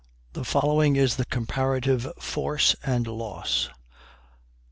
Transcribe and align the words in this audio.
The 0.33 0.43
following 0.43 0.95
is 0.95 1.17
the 1.17 1.25
COMPARATIVE 1.25 2.11
FORCE 2.17 2.75
AND 2.83 3.05
LOSS. 3.05 3.69